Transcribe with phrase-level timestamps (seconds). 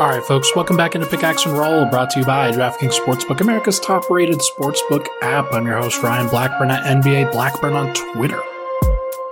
[0.00, 3.40] All right, folks, welcome back into Pickaxe and Roll, brought to you by DraftKings Sportsbook,
[3.40, 5.52] America's top rated sportsbook app.
[5.52, 8.40] I'm your host, Ryan Blackburn at NBA Blackburn on Twitter.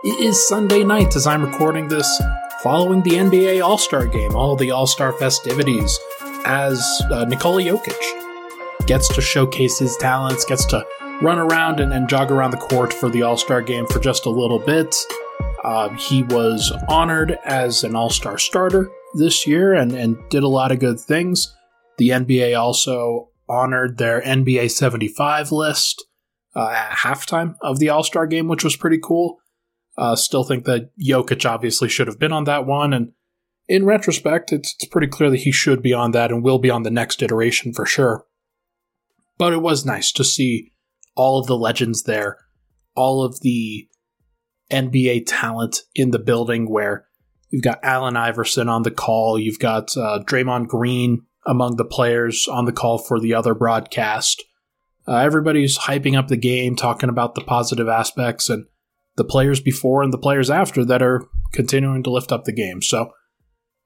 [0.03, 2.21] It is Sunday night as I'm recording this
[2.65, 6.01] following the NBA All Star game, all the All Star festivities,
[6.47, 10.85] as uh, Nikola Jokic gets to showcase his talents, gets to
[11.23, 14.27] run around and, and jog around the court for the All Star game for just
[14.27, 14.97] a little bit.
[15.63, 20.49] Uh, he was honored as an All Star starter this year and, and did a
[20.49, 21.55] lot of good things.
[21.99, 26.05] The NBA also honored their NBA 75 list
[26.55, 29.39] uh, at halftime of the All Star game, which was pretty cool.
[29.97, 32.93] Uh, still think that Jokic obviously should have been on that one.
[32.93, 33.13] And
[33.69, 36.71] in retrospect, it's, it's pretty clear that he should be on that and will be
[36.71, 38.25] on the next iteration for sure.
[39.39, 40.73] But it was nice to see
[41.15, 42.39] all of the legends there,
[42.95, 43.89] all of the
[44.71, 47.06] NBA talent in the building where
[47.51, 49.39] You've got Allen Iverson on the call.
[49.39, 54.45] You've got uh, Draymond Green among the players on the call for the other broadcast.
[55.07, 58.67] Uh, everybody's hyping up the game, talking about the positive aspects, and
[59.17, 62.83] the players before and the players after that are continuing to lift up the game.
[62.83, 63.13] So,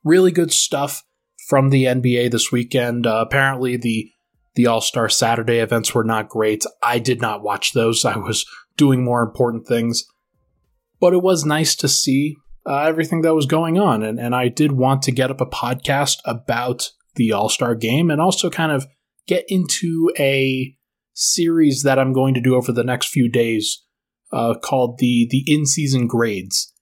[0.02, 1.04] really good stuff
[1.48, 3.06] from the NBA this weekend.
[3.06, 4.10] Uh, apparently, the
[4.54, 6.64] the All Star Saturday events were not great.
[6.82, 8.04] I did not watch those.
[8.04, 10.04] I was doing more important things.
[11.00, 14.02] But it was nice to see uh, everything that was going on.
[14.02, 18.10] And, and I did want to get up a podcast about the All Star game
[18.10, 18.86] and also kind of
[19.26, 20.76] get into a
[21.12, 23.84] series that I'm going to do over the next few days
[24.32, 26.72] uh, called the, the in season grades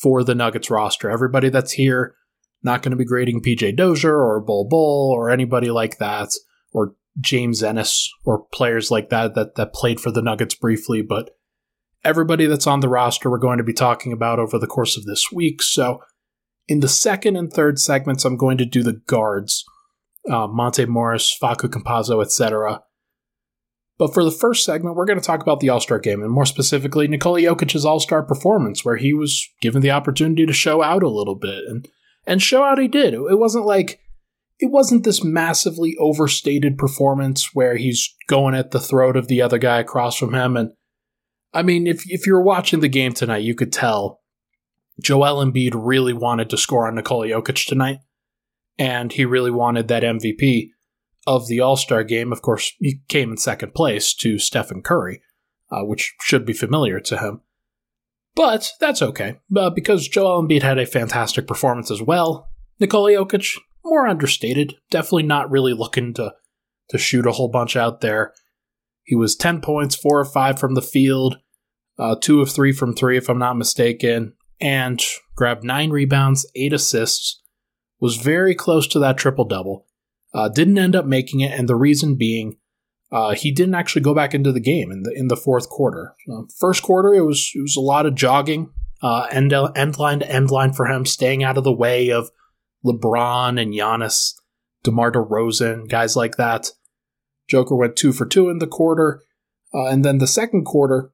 [0.00, 1.10] for the Nuggets roster.
[1.10, 2.14] Everybody that's here,
[2.62, 6.28] not going to be grading PJ Dozier or Bol Bol or anybody like that,
[6.72, 11.30] or James Ennis or players like that that, that played for the Nuggets briefly, but
[12.04, 15.04] everybody that's on the roster we're going to be talking about over the course of
[15.04, 15.62] this week.
[15.62, 16.00] So,
[16.66, 19.64] in the second and third segments, I'm going to do the guards
[20.30, 22.82] uh, Monte Morris, Facu Campazzo, etc.
[23.98, 26.30] But for the first segment, we're going to talk about the All Star game, and
[26.30, 30.82] more specifically, Nikola Jokic's All Star performance, where he was given the opportunity to show
[30.82, 31.64] out a little bit.
[31.68, 31.88] And,
[32.26, 33.14] and show out he did.
[33.14, 34.00] It wasn't like
[34.60, 39.58] it wasn't this massively overstated performance where he's going at the throat of the other
[39.58, 40.72] guy across from him and
[41.52, 44.20] I mean, if if you're watching the game tonight, you could tell
[45.00, 47.98] Joel Embiid really wanted to score on Nikola Jokic tonight,
[48.78, 50.70] and he really wanted that MVP
[51.26, 52.32] of the All Star game.
[52.32, 55.22] Of course, he came in second place to Stephen Curry,
[55.70, 57.40] uh, which should be familiar to him.
[58.34, 62.48] But that's okay, uh, because Joel Embiid had a fantastic performance as well.
[62.78, 66.34] Nikola Jokic, more understated, definitely not really looking to
[66.90, 68.32] to shoot a whole bunch out there.
[69.08, 71.38] He was 10 points, 4 of 5 from the field,
[71.98, 75.02] uh, 2 of 3 from 3, if I'm not mistaken, and
[75.34, 77.40] grabbed 9 rebounds, 8 assists,
[77.98, 79.86] was very close to that triple double.
[80.34, 82.58] Uh, didn't end up making it, and the reason being
[83.10, 86.14] uh, he didn't actually go back into the game in the in the fourth quarter.
[86.30, 88.70] Uh, first quarter, it was it was a lot of jogging,
[89.02, 92.30] uh, end end line to end line for him, staying out of the way of
[92.84, 94.34] LeBron and Giannis,
[94.82, 96.72] DeMar DeRozan, guys like that.
[97.48, 99.22] Joker went two for two in the quarter.
[99.74, 101.10] Uh, and then the second quarter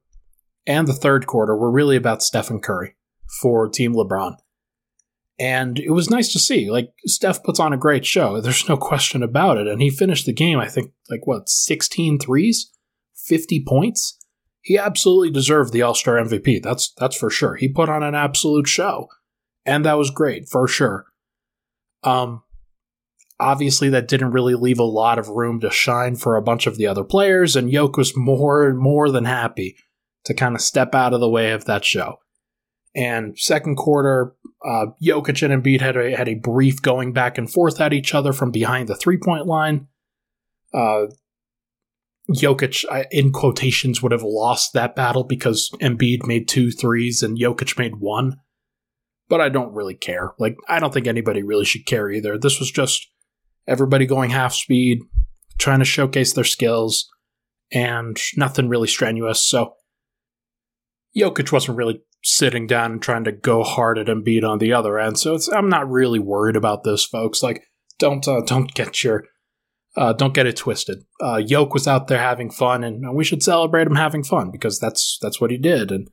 [0.67, 2.97] and the third quarter were really about Stephen Curry
[3.41, 4.37] for Team LeBron.
[5.39, 6.71] And it was nice to see.
[6.71, 8.41] Like, Steph puts on a great show.
[8.43, 9.67] There's no question about it.
[9.67, 12.71] And he finished the game, I think, like what, 16 threes?
[13.17, 14.19] 50 points?
[14.61, 16.63] He absolutely deserved the All Star MVP.
[16.63, 17.57] That's that's for sure.
[17.57, 19.09] He put on an absolute show.
[19.67, 21.07] And that was great, for sure.
[22.03, 22.43] Um,
[23.41, 26.77] obviously that didn't really leave a lot of room to shine for a bunch of
[26.77, 29.77] the other players, and Yoke was more more than happy
[30.25, 32.19] to kind of step out of the way of that show.
[32.95, 37.51] And second quarter, uh, Jokic and Embiid had a, had a brief going back and
[37.51, 39.89] forth at each other from behind the three point line.
[40.73, 41.07] Uh,
[42.31, 47.79] Jokic, in quotations, would have lost that battle because Embiid made two threes and Jokic
[47.79, 48.41] made one.
[49.29, 50.33] But I don't really care.
[50.39, 52.39] Like, I don't think anybody really should care either.
[52.39, 53.09] This was just
[53.67, 55.01] everybody going half speed,
[55.59, 57.09] trying to showcase their skills,
[57.73, 59.43] and nothing really strenuous.
[59.43, 59.75] So
[61.17, 64.99] Jokic wasn't really sitting down and trying to go hard at Embiid on the other
[64.99, 65.19] end.
[65.19, 67.43] So I'm not really worried about this, folks.
[67.43, 67.65] Like,
[67.99, 69.25] don't uh, don't get your
[69.97, 71.05] uh, don't get it twisted.
[71.23, 74.79] Uh, Yoke was out there having fun, and we should celebrate him having fun because
[74.81, 75.93] that's that's what he did.
[75.93, 76.09] And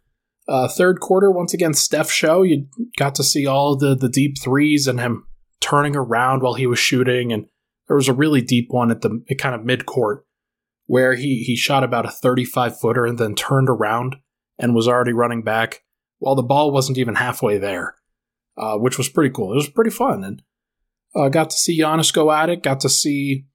[0.47, 2.43] uh, third quarter, once again, Steph show.
[2.43, 5.25] You got to see all the the deep threes and him
[5.61, 7.45] turning around while he was shooting, and
[7.87, 10.25] there was a really deep one at the kind of mid court
[10.87, 14.17] where he he shot about a 35 footer and then turned around
[14.59, 15.83] and was already running back
[16.19, 17.95] while the ball wasn't even halfway there,
[18.57, 19.53] uh, which was pretty cool.
[19.53, 20.41] It was pretty fun, and
[21.13, 22.63] Uh, got to see Giannis go at it.
[22.63, 23.45] Got to see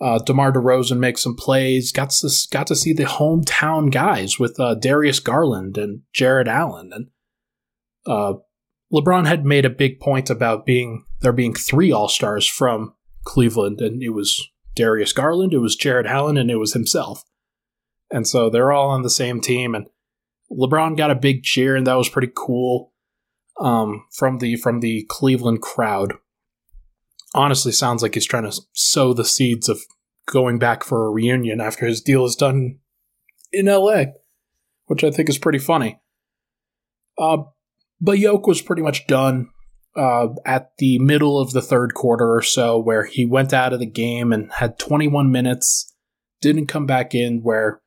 [0.00, 1.92] uh, DeMar DeRozan make some plays.
[1.92, 6.90] Got to got to see the hometown guys with uh, Darius Garland and Jarrett Allen.
[6.92, 7.06] And
[8.06, 8.34] uh,
[8.92, 12.94] LeBron had made a big point about being there being three All Stars from
[13.24, 17.22] Cleveland, and it was Darius Garland, it was Jarrett Allen, and it was himself.
[18.10, 19.86] And so they're all on the same team, and
[20.50, 22.92] LeBron got a big cheer, and that was pretty cool
[23.60, 26.14] um, from the from the Cleveland crowd.
[27.34, 29.80] Honestly, sounds like he's trying to sow the seeds of
[30.26, 32.78] going back for a reunion after his deal is done
[33.52, 34.04] in LA,
[34.86, 36.00] which I think is pretty funny.
[37.16, 37.42] Uh,
[38.00, 39.50] but Yoke was pretty much done
[39.96, 43.80] uh, at the middle of the third quarter or so, where he went out of
[43.80, 45.94] the game and had 21 minutes,
[46.40, 47.80] didn't come back in, where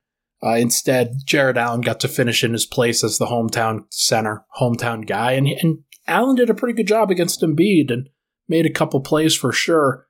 [0.44, 5.08] uh, instead, Jarrett Allen got to finish in his place as the hometown center, hometown
[5.08, 8.10] guy, and and Allen did a pretty good job against Embiid and
[8.50, 10.08] made a couple plays for sure.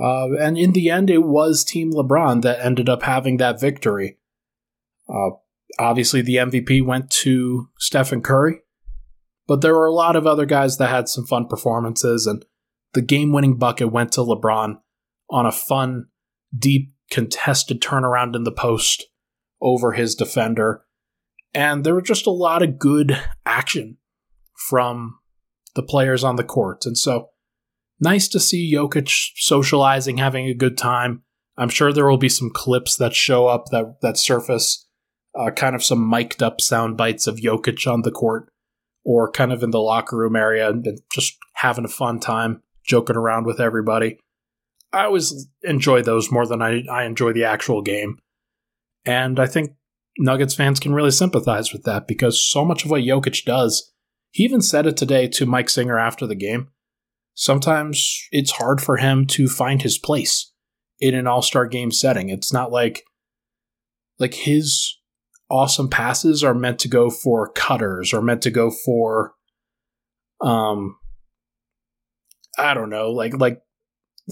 [0.00, 4.18] Uh, and in the end, it was Team LeBron that ended up having that victory.
[5.08, 5.30] Uh,
[5.78, 8.62] obviously, the MVP went to Stephen Curry,
[9.50, 12.44] but there were a lot of other guys that had some fun performances, and
[12.92, 14.78] the game-winning bucket went to LeBron
[15.28, 16.06] on a fun,
[16.56, 19.06] deep, contested turnaround in the post
[19.60, 20.84] over his defender.
[21.52, 23.96] And there was just a lot of good action
[24.68, 25.18] from
[25.74, 26.86] the players on the court.
[26.86, 27.30] And so
[27.98, 31.24] nice to see Jokic socializing, having a good time.
[31.56, 34.86] I'm sure there will be some clips that show up that, that surface,
[35.36, 38.48] uh, kind of some mic'd up sound bites of Jokic on the court
[39.04, 43.16] or kind of in the locker room area and just having a fun time, joking
[43.16, 44.18] around with everybody.
[44.92, 48.18] I always enjoy those more than I, I enjoy the actual game.
[49.04, 49.72] And I think
[50.18, 53.92] Nuggets fans can really sympathize with that because so much of what Jokic does,
[54.30, 56.68] he even said it today to Mike Singer after the game.
[57.34, 60.52] Sometimes it's hard for him to find his place
[60.98, 62.28] in an all-star game setting.
[62.28, 63.04] It's not like
[64.18, 64.98] like his
[65.50, 69.34] awesome passes are meant to go for cutters or meant to go for
[70.40, 70.96] um
[72.58, 73.62] I don't know, like like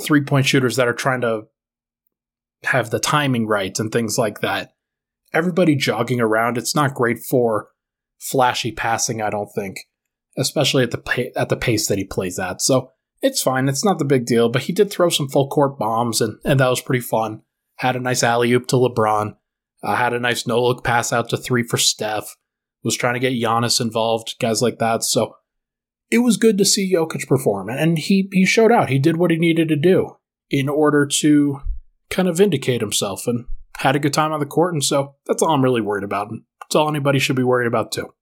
[0.05, 1.43] three-point shooters that are trying to
[2.65, 4.73] have the timing right and things like that.
[5.33, 7.69] Everybody jogging around, it's not great for
[8.19, 9.79] flashy passing, I don't think,
[10.37, 12.61] especially at the pa- at the pace that he plays at.
[12.61, 12.91] So
[13.23, 14.49] it's fine, it's not the big deal.
[14.49, 17.43] But he did throw some full court bombs, and and that was pretty fun.
[17.77, 19.37] Had a nice alley oop to LeBron.
[19.83, 22.37] Uh, had a nice no look pass out to three for Steph.
[22.85, 25.03] Was trying to get Giannis involved, guys like that.
[25.03, 25.35] So
[26.11, 28.89] it was good to see Jokic perform, and he he showed out.
[28.89, 30.17] He did what he needed to do
[30.51, 31.61] in order to
[32.11, 33.47] kind of vindicate himself and
[33.79, 34.75] had a good time on the court.
[34.75, 36.31] And so that's all I'm really worried about.
[36.31, 38.13] And that's all anybody should be worried about, too.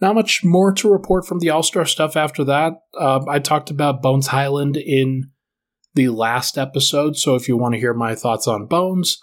[0.00, 2.74] Not much more to report from the All Star stuff after that.
[2.98, 5.30] Uh, I talked about Bones Hyland in
[5.94, 7.16] the last episode.
[7.16, 9.18] So if you want to hear my thoughts on Bones,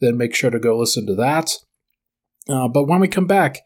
[0.00, 1.52] then make sure to go listen to that.
[2.48, 3.60] Uh, but when we come back,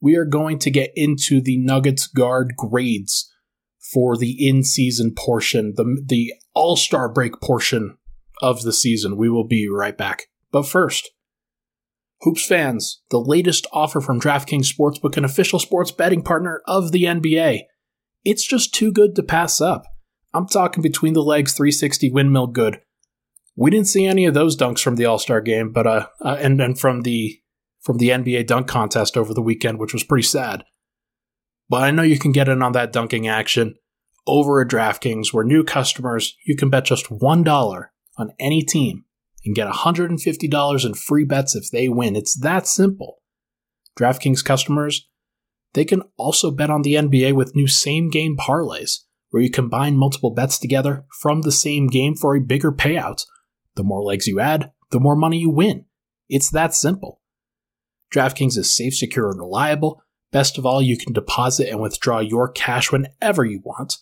[0.00, 3.32] we are going to get into the Nuggets guard grades
[3.92, 7.96] for the in season portion, the, the all star break portion
[8.42, 9.16] of the season.
[9.16, 10.24] We will be right back.
[10.52, 11.10] But first,
[12.22, 17.04] Hoops fans, the latest offer from DraftKings Sportsbook, an official sports betting partner of the
[17.04, 17.62] NBA.
[18.24, 19.84] It's just too good to pass up.
[20.36, 22.80] I'm talking between the legs 360 windmill good.
[23.56, 26.36] We didn't see any of those dunks from the All Star game, but uh, uh,
[26.38, 27.40] and and from the
[27.80, 30.64] from the NBA dunk contest over the weekend, which was pretty sad.
[31.68, 33.76] But I know you can get in on that dunking action
[34.26, 37.84] over at DraftKings, where new customers, you can bet just $1
[38.18, 39.04] on any team
[39.44, 42.16] and get $150 in free bets if they win.
[42.16, 43.18] It's that simple.
[43.98, 45.08] DraftKings customers,
[45.74, 48.98] they can also bet on the NBA with new same game parlays,
[49.36, 53.26] where you combine multiple bets together from the same game for a bigger payout.
[53.74, 55.84] The more legs you add, the more money you win.
[56.26, 57.20] It's that simple.
[58.10, 60.02] DraftKings is safe, secure, and reliable.
[60.32, 63.98] Best of all, you can deposit and withdraw your cash whenever you want.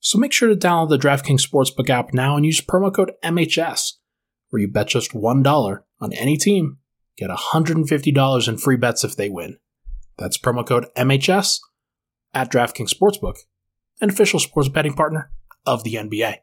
[0.00, 3.92] So make sure to download the DraftKings Sportsbook app now and use promo code MHS,
[4.50, 6.78] where you bet just $1 on any team,
[7.16, 9.58] get $150 in free bets if they win.
[10.18, 11.60] That's promo code MHS
[12.34, 13.36] at DraftKings Sportsbook,
[14.00, 15.30] an official sports betting partner
[15.66, 16.36] of the NBA.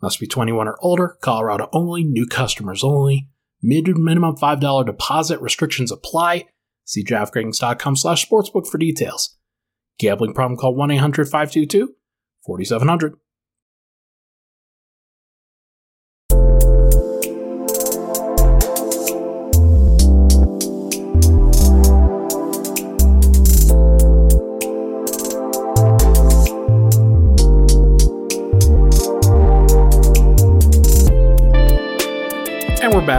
[0.00, 3.28] Must be 21 or older, Colorado only, new customers only,
[3.62, 6.46] mid minimum $5 deposit, restrictions apply.
[6.84, 9.36] See DraftKings.com slash sportsbook for details.
[9.98, 10.90] Gambling problem call 1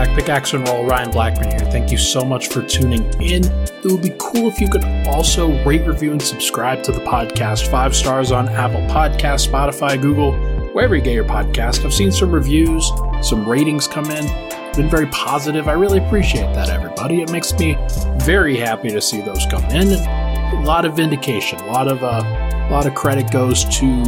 [0.00, 0.06] 4700.
[0.06, 0.16] back.
[0.16, 1.70] Pickaxe and Roll, Ryan Blackburn here.
[1.70, 3.44] Thank you so much for tuning in.
[3.44, 7.70] It would be cool if you could also rate, review, and subscribe to the podcast.
[7.70, 10.32] Five stars on Apple Podcasts, Spotify, Google,
[10.72, 11.84] wherever you get your podcast.
[11.84, 12.90] I've seen some reviews,
[13.22, 14.26] some ratings come in.
[14.74, 15.68] Been very positive.
[15.68, 17.22] I really appreciate that, everybody.
[17.22, 17.76] It makes me
[18.22, 19.88] very happy to see those come in.
[19.88, 24.02] And a lot of vindication, a lot of uh, a lot of credit goes to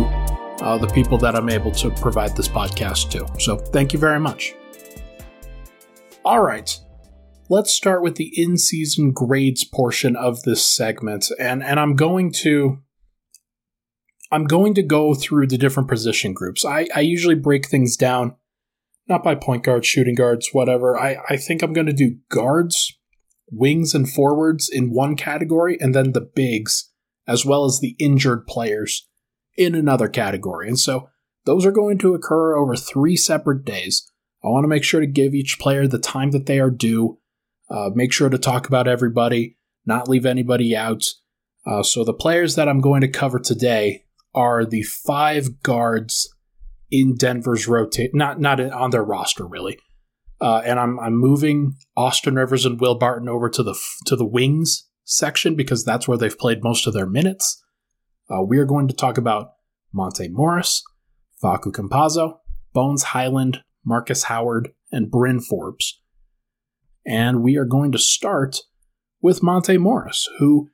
[0.63, 3.41] uh, the people that I'm able to provide this podcast to.
[3.41, 4.55] So thank you very much.
[6.25, 6.79] All right.
[7.49, 11.27] Let's start with the in season grades portion of this segment.
[11.39, 12.79] And, and I'm going to.
[14.31, 16.65] I'm going to go through the different position groups.
[16.65, 18.35] I, I usually break things down,
[19.07, 20.99] not by point guards, shooting guards, whatever.
[20.99, 22.97] I, I think I'm going to do guards,
[23.51, 26.89] wings, and forwards in one category, and then the bigs,
[27.27, 29.07] as well as the injured players
[29.59, 30.67] in another category.
[30.67, 31.11] And so
[31.45, 34.11] those are going to occur over three separate days.
[34.45, 37.19] I want to make sure to give each player the time that they are due.
[37.71, 39.57] Uh, make sure to talk about everybody,
[39.87, 41.05] not leave anybody out.
[41.65, 46.35] Uh, so the players that I'm going to cover today are the five guards
[46.91, 49.79] in Denver's rotate, not not on their roster really.
[50.41, 54.27] Uh, and I'm I'm moving Austin Rivers and Will Barton over to the to the
[54.27, 57.63] wings section because that's where they've played most of their minutes.
[58.29, 59.53] Uh, we are going to talk about
[59.93, 60.83] Monte Morris,
[61.43, 62.39] Facu Campazzo,
[62.73, 66.01] Bones Hyland, Marcus Howard, and Bryn Forbes.
[67.07, 68.59] And we are going to start
[69.21, 70.69] with Monte Morris, who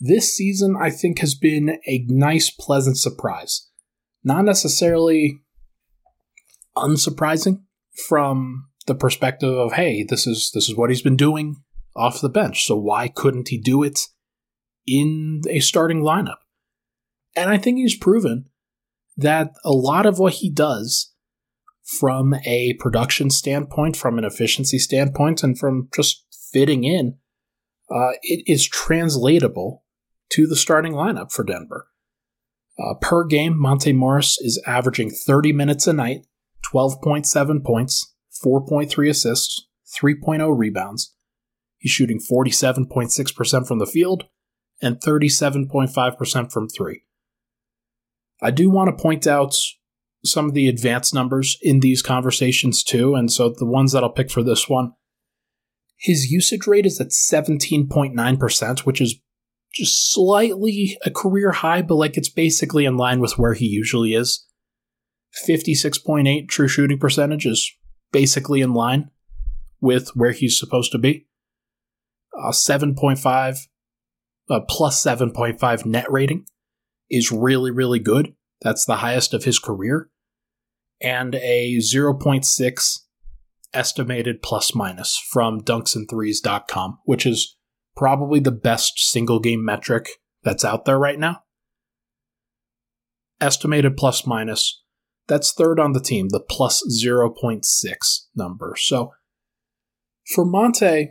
[0.00, 3.70] this season I think has been a nice, pleasant surprise.
[4.22, 5.40] Not necessarily
[6.76, 7.62] unsurprising
[8.08, 11.56] from the perspective of, hey, this is this is what he's been doing
[11.96, 14.00] off the bench, so why couldn't he do it
[14.86, 16.38] in a starting lineup?
[17.36, 18.46] And I think he's proven
[19.16, 21.13] that a lot of what he does
[21.84, 27.18] from a production standpoint, from an efficiency standpoint, and from just fitting in,
[27.90, 29.84] uh, it is translatable
[30.30, 31.88] to the starting lineup for Denver.
[32.78, 36.26] Uh, per game, Monte Morris is averaging 30 minutes a night,
[36.72, 38.14] 12.7 points,
[38.44, 39.68] 4.3 assists,
[40.00, 41.14] 3.0 rebounds.
[41.78, 44.24] He's shooting 47.6% from the field
[44.80, 47.02] and 37.5% from three.
[48.42, 49.54] I do want to point out
[50.24, 53.14] some of the advanced numbers in these conversations too.
[53.14, 54.92] And so the ones that I'll pick for this one,
[55.98, 59.20] his usage rate is at 17.9%, which is
[59.72, 64.14] just slightly a career high, but like it's basically in line with where he usually
[64.14, 64.46] is.
[65.48, 67.70] 56.8 true shooting percentage is
[68.12, 69.10] basically in line
[69.80, 71.26] with where he's supposed to be.
[72.36, 73.58] Uh, 7.5,
[74.50, 76.46] uh, plus 7.5 net rating
[77.10, 78.34] is really, really good.
[78.62, 80.08] That's the highest of his career
[81.04, 82.98] and a 0.6
[83.74, 87.56] estimated plus minus from dunksandthrees.com, which is
[87.94, 90.08] probably the best single game metric
[90.42, 91.42] that's out there right now.
[93.40, 94.82] Estimated plus minus,
[95.28, 97.64] that's third on the team, the plus 0.6
[98.34, 98.74] number.
[98.78, 99.12] So
[100.34, 101.10] for Monte,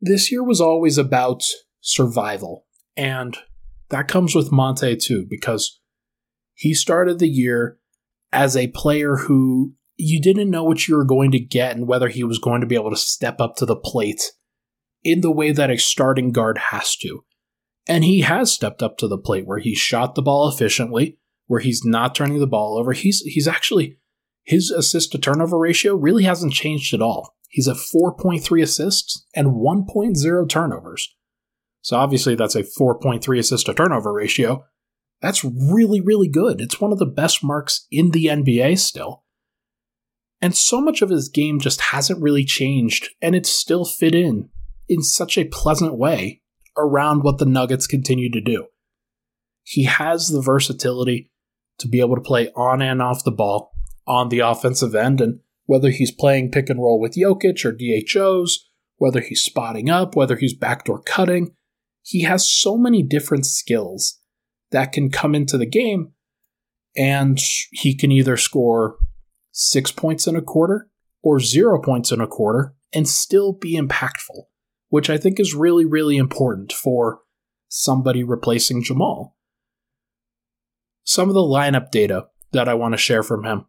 [0.00, 1.42] this year was always about
[1.80, 2.66] survival.
[2.96, 3.36] And
[3.88, 5.80] that comes with Monte too, because
[6.54, 7.78] he started the year
[8.32, 12.08] as a player who you didn't know what you were going to get and whether
[12.08, 14.32] he was going to be able to step up to the plate
[15.04, 17.24] in the way that a starting guard has to.
[17.86, 21.60] And he has stepped up to the plate where he shot the ball efficiently, where
[21.60, 22.92] he's not turning the ball over.
[22.92, 23.98] He's he's actually
[24.44, 27.34] his assist to turnover ratio really hasn't changed at all.
[27.48, 31.14] He's at 4.3 assists and 1.0 turnovers.
[31.82, 34.64] So obviously that's a 4.3 assist to turnover ratio,
[35.22, 36.60] that's really, really good.
[36.60, 39.22] It's one of the best marks in the NBA still.
[40.40, 44.50] And so much of his game just hasn't really changed, and it's still fit in
[44.88, 46.42] in such a pleasant way
[46.76, 48.66] around what the Nuggets continue to do.
[49.62, 51.30] He has the versatility
[51.78, 53.72] to be able to play on and off the ball
[54.04, 58.68] on the offensive end, and whether he's playing pick and roll with Jokic or DHOs,
[58.96, 61.54] whether he's spotting up, whether he's backdoor cutting,
[62.02, 64.18] he has so many different skills
[64.72, 66.12] that can come into the game
[66.96, 67.38] and
[67.70, 68.96] he can either score
[69.52, 70.88] six points in a quarter
[71.22, 74.44] or zero points in a quarter and still be impactful,
[74.88, 77.20] which I think is really, really important for
[77.68, 79.36] somebody replacing Jamal.
[81.04, 83.66] Some of the lineup data that I want to share from him.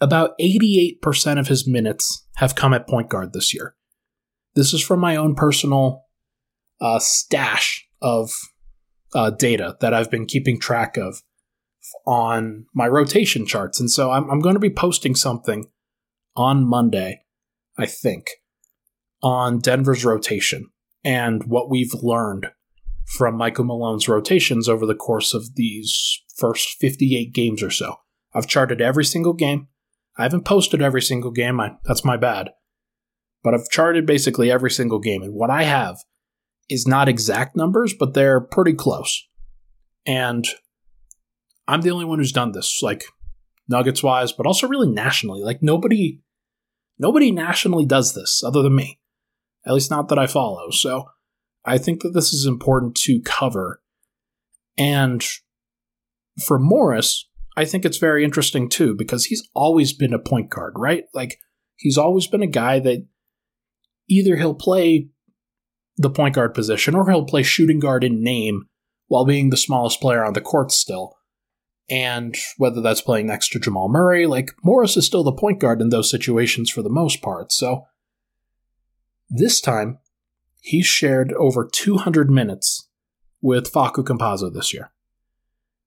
[0.00, 3.74] About 88% of his minutes have come at point guard this year.
[4.54, 6.04] This is from my own personal
[6.80, 8.32] uh, stash of
[9.14, 11.22] uh, data that I've been keeping track of
[12.06, 13.80] on my rotation charts.
[13.80, 15.66] And so I'm, I'm going to be posting something
[16.36, 17.22] on Monday
[17.78, 18.26] I think,
[19.22, 20.66] on Denver's rotation
[21.04, 22.48] and what we've learned
[23.06, 27.96] from Michael Malone's rotations over the course of these first 58 games or so.
[28.34, 29.68] I've charted every single game.
[30.18, 31.60] I haven't posted every single game.
[31.60, 32.50] I, that's my bad.
[33.44, 35.22] But I've charted basically every single game.
[35.22, 35.98] And what I have
[36.68, 39.26] is not exact numbers, but they're pretty close.
[40.06, 40.46] And
[41.66, 43.04] I'm the only one who's done this, like
[43.68, 45.42] Nuggets wise, but also really nationally.
[45.42, 46.20] Like nobody
[46.98, 48.98] nobody nationally does this other than me.
[49.66, 50.70] At least not that I follow.
[50.70, 51.10] So
[51.64, 53.82] I think that this is important to cover.
[54.78, 55.22] And
[56.42, 60.74] for Morris, I think it's very interesting too, because he's always been a point guard,
[60.76, 61.04] right?
[61.12, 61.38] Like
[61.76, 63.06] he's always been a guy that
[64.08, 65.08] either he'll play
[65.98, 68.66] the point guard position or he'll play shooting guard in name
[69.08, 71.18] while being the smallest player on the court still.
[71.90, 75.80] And whether that's playing next to Jamal Murray, like Morris is still the point guard
[75.80, 77.50] in those situations for the most part.
[77.50, 77.86] So
[79.30, 79.98] this time,
[80.60, 82.88] he's shared over 200 minutes
[83.40, 84.92] with Facu Campazzo this year.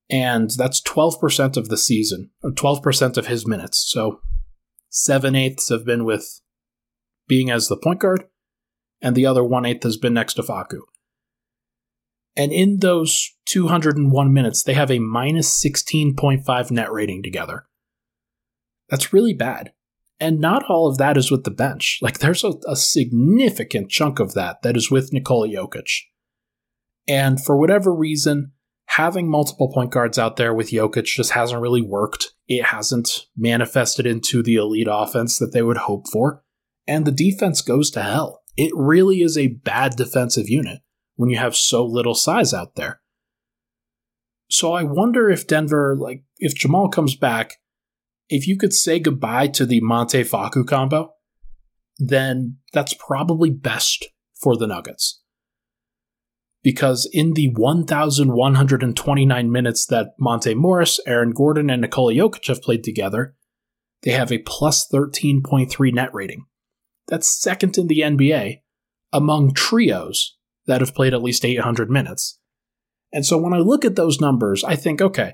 [0.10, 3.78] And that's 12% of the season, or 12% of his minutes.
[3.88, 4.20] So
[4.90, 6.42] seven eighths have been with
[7.28, 8.26] being as the point guard,
[9.02, 10.82] and the other one eighth has been next to Facu.
[12.36, 17.66] And in those 201 minutes, they have a minus 16.5 net rating together.
[18.90, 19.74] That's really bad.
[20.20, 22.00] And not all of that is with the bench.
[22.02, 25.90] Like, there's a, a significant chunk of that that is with Nikola Jokic.
[27.08, 28.52] And for whatever reason,
[28.86, 32.34] having multiple point guards out there with Jokic just hasn't really worked.
[32.48, 36.44] It hasn't manifested into the elite offense that they would hope for.
[36.88, 38.41] And the defense goes to hell.
[38.62, 40.82] It really is a bad defensive unit
[41.16, 43.02] when you have so little size out there.
[44.52, 47.56] So I wonder if Denver, like, if Jamal comes back,
[48.30, 51.12] if you could say goodbye to the Monte Facu combo,
[51.98, 54.06] then that's probably best
[54.40, 55.24] for the Nuggets.
[56.62, 62.84] Because in the 1,129 minutes that Monte Morris, Aaron Gordon, and Nikola Jokic have played
[62.84, 63.34] together,
[64.04, 66.46] they have a plus 13.3 net rating.
[67.12, 68.62] That's second in the NBA
[69.12, 72.40] among trios that have played at least 800 minutes.
[73.12, 75.34] And so when I look at those numbers, I think, okay,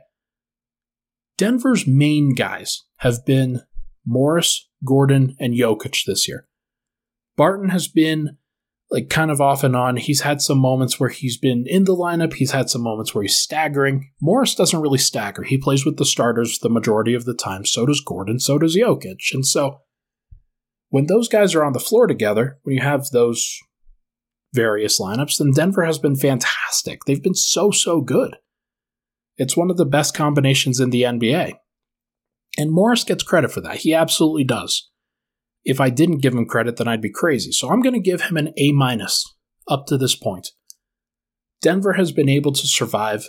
[1.37, 3.61] Denver's main guys have been
[4.03, 6.47] Morris, Gordon, and Jokic this year.
[7.35, 8.37] Barton has been
[8.89, 9.97] like kind of off and on.
[9.97, 12.33] He's had some moments where he's been in the lineup.
[12.33, 14.09] He's had some moments where he's staggering.
[14.19, 15.43] Morris doesn't really stagger.
[15.43, 17.65] He plays with the starters the majority of the time.
[17.65, 18.39] So does Gordon.
[18.39, 19.31] So does Jokic.
[19.33, 19.81] And so
[20.89, 23.59] when those guys are on the floor together, when you have those
[24.53, 27.01] various lineups, then Denver has been fantastic.
[27.05, 28.37] They've been so, so good.
[29.37, 31.55] It's one of the best combinations in the NBA.
[32.57, 33.77] And Morris gets credit for that.
[33.77, 34.89] He absolutely does.
[35.63, 37.51] If I didn't give him credit, then I'd be crazy.
[37.51, 39.23] So I'm going to give him an A minus
[39.67, 40.49] up to this point.
[41.61, 43.27] Denver has been able to survive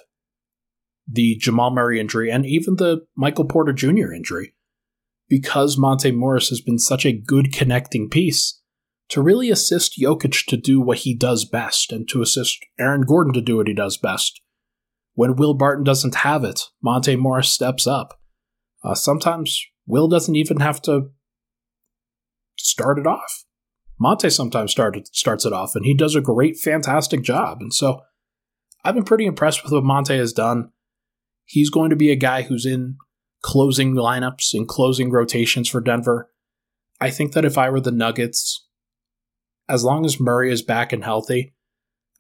[1.07, 4.13] the Jamal Murray injury and even the Michael Porter Jr.
[4.13, 4.55] injury
[5.29, 8.61] because Monte Morris has been such a good connecting piece
[9.09, 13.33] to really assist Jokic to do what he does best and to assist Aaron Gordon
[13.35, 14.41] to do what he does best.
[15.15, 18.21] When Will Barton doesn't have it, Monte Morris steps up.
[18.85, 21.11] Uh, sometimes Will doesn't even have to
[22.57, 23.45] start it off.
[23.99, 27.59] Monte sometimes started, starts it off, and he does a great, fantastic job.
[27.61, 28.03] And so
[28.85, 30.71] I've been pretty impressed with what Monte has done.
[31.45, 32.97] He's going to be a guy who's in
[33.43, 36.31] closing lineups and closing rotations for Denver.
[37.01, 38.67] I think that if I were the Nuggets,
[39.69, 41.55] as long as Murray is back and healthy,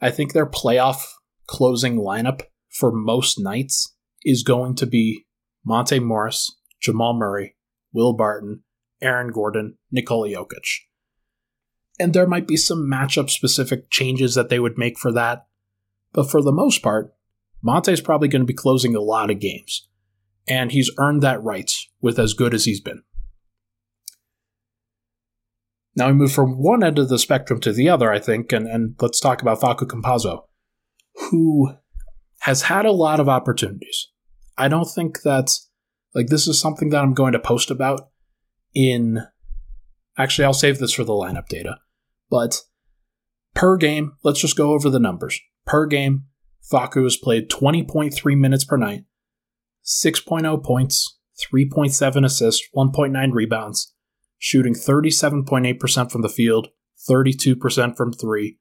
[0.00, 1.02] I think their playoff
[1.46, 5.26] closing lineup for most nights is going to be
[5.64, 7.56] Monte Morris, Jamal Murray,
[7.92, 8.62] Will Barton,
[9.00, 10.82] Aaron Gordon, Nikola Jokic.
[11.98, 15.46] And there might be some matchup specific changes that they would make for that.
[16.12, 17.12] But for the most part,
[17.60, 19.88] Monte's probably going to be closing a lot of games
[20.48, 23.02] and he's earned that right with as good as he's been.
[25.94, 28.68] Now we move from one end of the spectrum to the other, I think, and,
[28.68, 30.42] and let's talk about Facu Campazzo,
[31.30, 31.74] who
[32.40, 34.08] has had a lot of opportunities.
[34.56, 35.50] I don't think that,
[36.14, 38.10] like, this is something that I'm going to post about
[38.74, 39.24] in.
[40.16, 41.78] Actually, I'll save this for the lineup data.
[42.30, 42.60] But
[43.54, 45.40] per game, let's just go over the numbers.
[45.66, 46.26] Per game,
[46.72, 49.04] Facu has played 20.3 minutes per night,
[49.88, 51.18] 6.0 points,
[51.52, 53.94] 3.7 assists, 1.9 rebounds,
[54.38, 56.68] shooting 37.8% from the field,
[57.08, 58.58] 32% from three.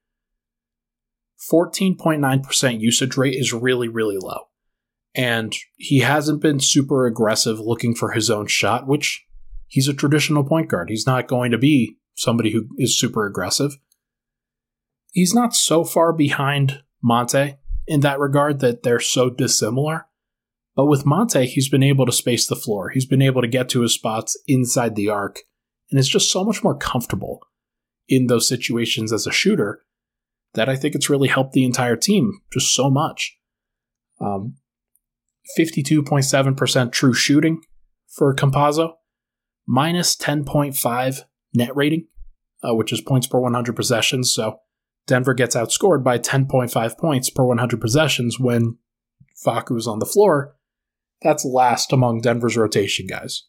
[1.51, 4.47] 14.9% usage rate is really, really low.
[5.13, 9.25] And he hasn't been super aggressive looking for his own shot, which
[9.67, 10.89] he's a traditional point guard.
[10.89, 13.77] He's not going to be somebody who is super aggressive.
[15.11, 17.55] He's not so far behind Monte
[17.87, 20.06] in that regard that they're so dissimilar.
[20.77, 22.89] But with Monte, he's been able to space the floor.
[22.89, 25.39] He's been able to get to his spots inside the arc,
[25.89, 27.39] and is just so much more comfortable
[28.07, 29.83] in those situations as a shooter
[30.53, 33.37] that I think it's really helped the entire team just so much.
[34.21, 34.57] Um,
[35.59, 37.61] 52.7% true shooting
[38.07, 38.93] for Campazzo,
[39.67, 41.21] minus 10.5
[41.55, 42.07] net rating,
[42.63, 44.31] uh, which is points per 100 possessions.
[44.31, 44.59] So
[45.07, 48.77] Denver gets outscored by 10.5 points per 100 possessions when
[49.43, 50.53] Facu is on the floor.
[51.21, 53.43] That's last among Denver's rotation guys.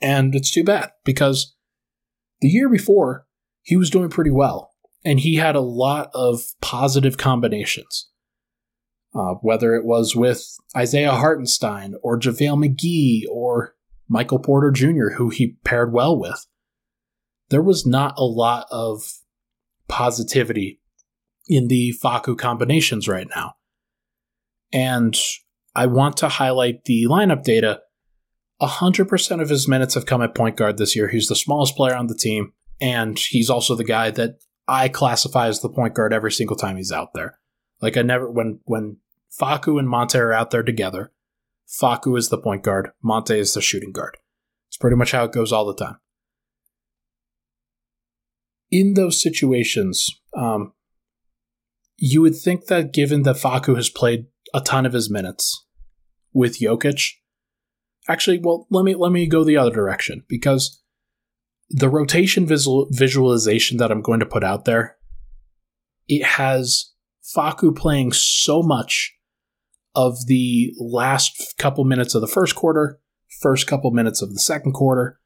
[0.00, 1.54] And it's too bad because
[2.40, 3.26] the year before,
[3.62, 4.72] he was doing pretty well,
[5.04, 8.08] and he had a lot of positive combinations.
[9.14, 13.74] Uh, whether it was with Isaiah Hartenstein or JaVale McGee or
[14.08, 16.46] Michael Porter Jr., who he paired well with,
[17.50, 19.02] there was not a lot of
[19.86, 20.80] positivity
[21.46, 23.54] in the Facu combinations right now.
[24.72, 25.14] And
[25.74, 27.80] I want to highlight the lineup data.
[28.60, 31.08] 100% of his minutes have come at point guard this year.
[31.08, 35.46] He's the smallest player on the team and he's also the guy that I classify
[35.46, 37.38] as the point guard every single time he's out there.
[37.80, 38.98] Like I never when when
[39.40, 41.12] Facu and Monte are out there together,
[41.80, 44.16] Facu is the point guard, Monte is the shooting guard.
[44.68, 45.96] It's pretty much how it goes all the time.
[48.70, 50.72] In those situations, um,
[51.98, 55.66] you would think that given that Facu has played a ton of his minutes
[56.32, 57.12] with Jokic,
[58.08, 60.82] actually, well, let me let me go the other direction because
[61.70, 64.96] the rotation visual, visualization that I'm going to put out there,
[66.08, 66.92] it has
[67.36, 69.14] Facu playing so much
[69.94, 73.00] of the last couple minutes of the first quarter,
[73.40, 75.18] first couple minutes of the second quarter,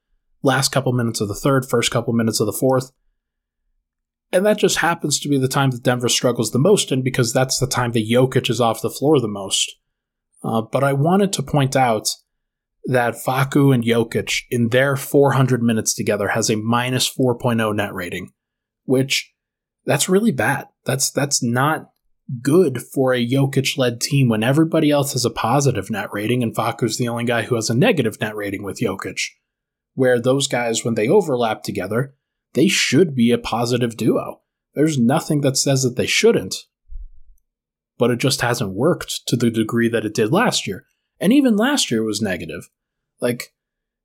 [0.43, 2.93] last couple minutes of the third, first couple minutes of the fourth.
[4.33, 7.33] And that just happens to be the time that Denver struggles the most and because
[7.33, 9.77] that's the time that Jokic is off the floor the most.
[10.43, 12.09] Uh, but I wanted to point out
[12.87, 18.33] that Facu and Jokic in their 400 minutes together has a minus 4.0 net rating,
[18.85, 19.33] which
[19.85, 20.67] that's really bad.
[20.85, 21.91] That's that's not
[22.43, 26.55] good for a Jokic led team when everybody else has a positive net rating and
[26.55, 29.21] Facu's the only guy who has a negative net rating with Jokic.
[29.95, 32.15] Where those guys, when they overlap together,
[32.57, 34.41] they should be a positive duo.
[34.75, 36.65] There's nothing that says that they shouldn't.
[37.99, 40.87] But it just hasn't worked to the degree that it did last year.
[41.21, 42.71] And even last year was negative.
[43.21, 43.53] Like,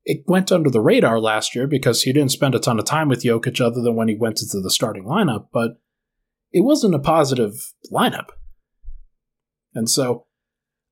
[0.04, 3.08] it went under the radar last year because he didn't spend a ton of time
[3.08, 5.80] with Jokic other than when he went into the starting lineup, but
[6.52, 8.28] it wasn't a positive lineup.
[9.74, 10.26] And so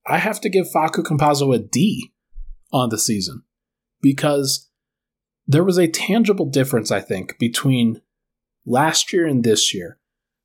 [0.06, 2.12] I have to give Facu Campazzo a D
[2.72, 3.42] on the season
[4.00, 4.69] because
[5.50, 8.00] there was a tangible difference, I think, between
[8.64, 9.98] last year and this year,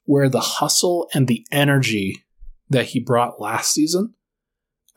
[0.06, 2.26] where the hustle and the energy
[2.70, 4.15] that he brought last season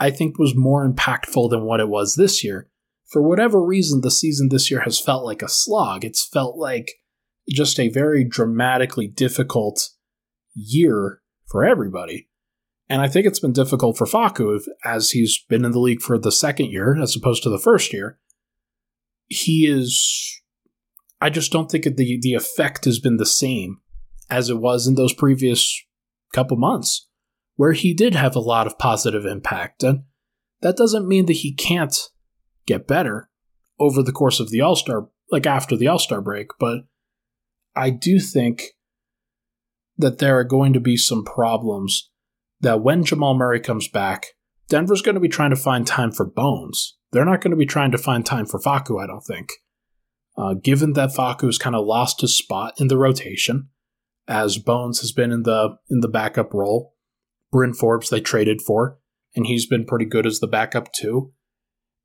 [0.01, 2.69] I think was more impactful than what it was this year.
[3.07, 6.05] For whatever reason, the season this year has felt like a slog.
[6.05, 6.93] It's felt like
[7.49, 9.91] just a very dramatically difficult
[10.55, 12.29] year for everybody.
[12.91, 16.19] And I think it's been difficult for Facu as he's been in the league for
[16.19, 18.19] the second year as opposed to the first year.
[19.29, 20.41] He is.
[21.21, 23.79] I just don't think the, the effect has been the same
[24.31, 25.83] as it was in those previous
[26.33, 27.09] couple months
[27.57, 29.83] where he did have a lot of positive impact.
[29.83, 30.05] And
[30.61, 31.97] that doesn't mean that he can't
[32.67, 33.31] get better
[33.81, 36.83] over the course of the All Star, like after the All Star break, but
[37.75, 38.63] I do think
[39.97, 42.11] that there are going to be some problems
[42.61, 44.27] that when Jamal Murray comes back,
[44.69, 46.97] Denver's going to be trying to find time for Bones.
[47.13, 49.51] They're not going to be trying to find time for Facu, I don't think.
[50.37, 53.69] Uh, given that Facu has kind of lost his spot in the rotation,
[54.29, 56.95] as Bones has been in the in the backup role,
[57.51, 58.99] Bryn Forbes they traded for,
[59.35, 61.33] and he's been pretty good as the backup too.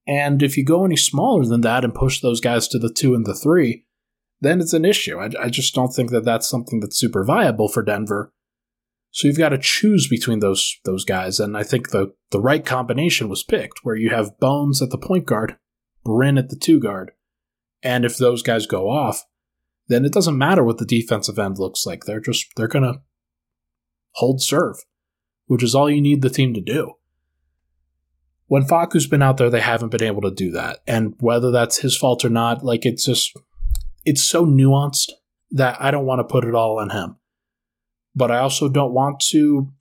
[0.07, 3.13] And if you go any smaller than that and push those guys to the two
[3.13, 3.85] and the three,
[4.41, 5.19] then it's an issue.
[5.19, 8.33] I, I just don't think that that's something that's super viable for Denver.
[9.13, 12.65] So you've got to choose between those those guys, and I think the the right
[12.65, 15.55] combination was picked, where you have Bones at the point guard,
[16.03, 17.11] Bryn at the two guard,
[17.81, 19.23] and if those guys go off,
[19.87, 22.03] then it doesn't matter what the defensive end looks like.
[22.03, 23.03] They're just they're gonna
[24.15, 24.83] hold serve
[25.47, 26.93] which is all you need the team to do.
[28.47, 30.79] When Facu's been out there, they haven't been able to do that.
[30.85, 33.35] And whether that's his fault or not, like it's just,
[34.05, 35.11] it's so nuanced
[35.51, 37.17] that I don't want to put it all on him.
[38.15, 39.71] But I also don't want to,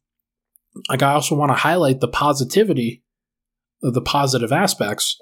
[0.88, 3.04] like, I also want to highlight the positivity,
[3.82, 5.20] the positive aspects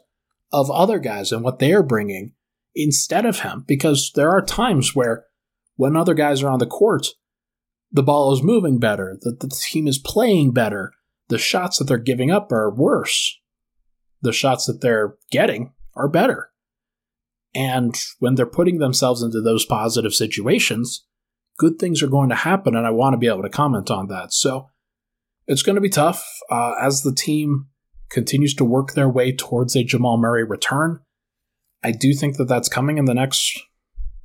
[0.52, 2.32] of other guys and what they're bringing
[2.74, 5.26] instead of him because there are times where
[5.76, 7.08] when other guys are on the court,
[7.90, 10.92] the ball is moving better, that the team is playing better,
[11.28, 13.40] the shots that they're giving up are worse,
[14.22, 16.50] the shots that they're getting are better.
[17.54, 21.04] And when they're putting themselves into those positive situations,
[21.60, 24.08] good things are going to happen, and I want to be able to comment on
[24.08, 24.32] that.
[24.32, 24.70] So
[25.46, 27.66] it's going to be tough uh, as the team
[28.08, 31.00] continues to work their way towards a Jamal Murray return.
[31.84, 33.60] I do think that that's coming in the next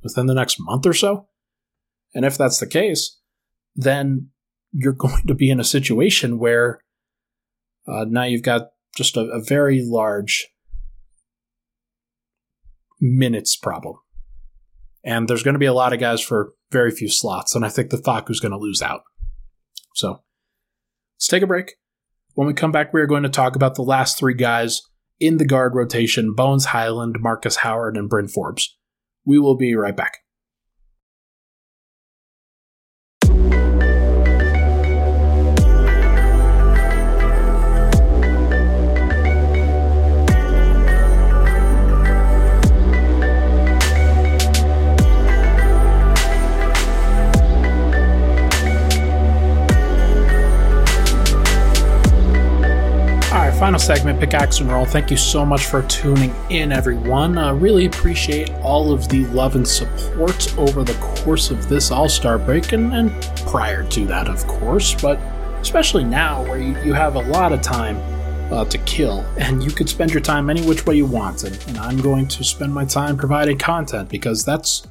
[0.02, 1.28] within the next month or so.
[2.14, 3.20] And if that's the case,
[3.74, 4.30] then
[4.72, 6.80] you're going to be in a situation where
[7.86, 10.48] uh, now you've got just a, a very large
[12.98, 13.96] minutes problem.
[15.04, 17.68] And there's going to be a lot of guys for very few slots, and I
[17.68, 19.02] think the Facu's going to lose out.
[19.94, 20.22] So
[21.16, 21.74] let's take a break.
[22.34, 24.82] When we come back, we are going to talk about the last three guys
[25.18, 28.76] in the guard rotation Bones Hyland, Marcus Howard, and Bryn Forbes.
[29.24, 30.18] We will be right back.
[53.66, 54.84] Final segment, Pickaxe and Roll.
[54.84, 57.36] Thank you so much for tuning in, everyone.
[57.36, 62.08] Uh, really appreciate all of the love and support over the course of this All
[62.08, 63.10] Star break and, and,
[63.44, 65.18] prior to that, of course, but
[65.60, 67.96] especially now where you, you have a lot of time
[68.52, 71.42] uh, to kill and you could spend your time any which way you want.
[71.42, 74.86] And, and, I'm going to spend my time providing content because that's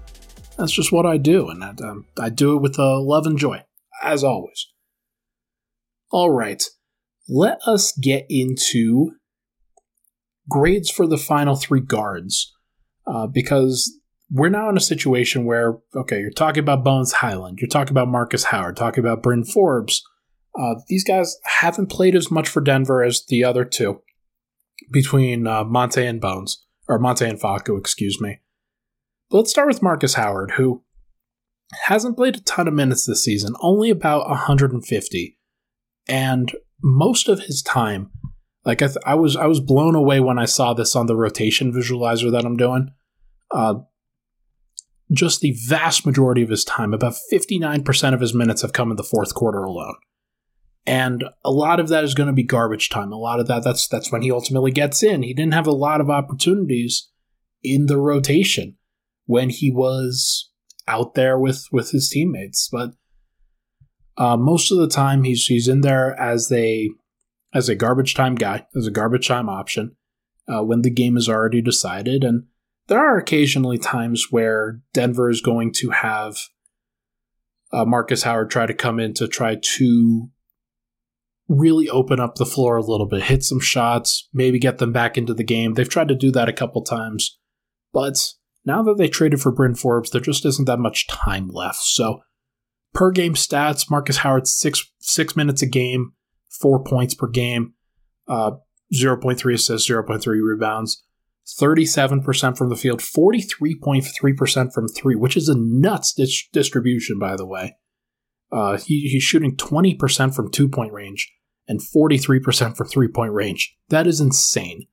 [0.57, 3.37] that's just what I do, and I, um, I do it with uh, love and
[3.37, 3.63] joy,
[4.03, 4.67] as always.
[6.11, 6.61] All right
[7.27, 9.11] let us get into
[10.49, 12.53] grades for the final three guards
[13.07, 13.99] uh, because
[14.31, 18.07] we're now in a situation where okay you're talking about bones hyland you're talking about
[18.07, 20.03] marcus howard talking about bryn forbes.
[20.57, 24.01] Uh, these guys haven't played as much for denver as the other two
[24.91, 28.39] between uh, monte and bones or monte and facu excuse me.
[29.29, 30.83] But let's start with marcus howard who
[31.85, 35.39] hasn't played a ton of minutes this season only about 150
[36.07, 36.51] and
[36.83, 38.11] most of his time,
[38.63, 41.15] like I, th- I was, I was blown away when I saw this on the
[41.15, 42.91] rotation visualizer that I'm doing.
[43.51, 43.75] Uh,
[45.11, 48.97] just the vast majority of his time, about 59% of his minutes have come in
[48.97, 49.95] the fourth quarter alone.
[50.87, 53.11] And a lot of that is going to be garbage time.
[53.11, 55.23] A lot of that, that's, that's when he ultimately gets in.
[55.23, 57.09] He didn't have a lot of opportunities
[57.63, 58.77] in the rotation
[59.25, 60.51] when he was
[60.87, 62.69] out there with, with his teammates.
[62.71, 62.91] But
[64.17, 66.89] uh, most of the time, he's he's in there as a
[67.53, 69.95] as a garbage time guy, as a garbage time option
[70.47, 72.23] uh, when the game is already decided.
[72.23, 72.43] And
[72.87, 76.37] there are occasionally times where Denver is going to have
[77.71, 80.29] uh, Marcus Howard try to come in to try to
[81.47, 85.17] really open up the floor a little bit, hit some shots, maybe get them back
[85.17, 85.73] into the game.
[85.73, 87.37] They've tried to do that a couple times,
[87.93, 88.17] but
[88.65, 91.83] now that they traded for Bryn Forbes, there just isn't that much time left.
[91.83, 92.21] So
[92.95, 96.13] per game stats, Marcus Howard six six minutes a game,
[96.49, 97.73] four points per game,
[98.27, 98.51] uh,
[98.93, 101.03] 0.3 assists, 0.3 rebounds,
[101.59, 107.45] 37% from the field, 43.3% from three, which is a nuts dis- distribution, by the
[107.45, 107.75] way.
[108.51, 111.31] Uh, he, he's shooting 20% from two point range
[111.67, 113.75] and 43% from three point range.
[113.89, 114.87] That is insane.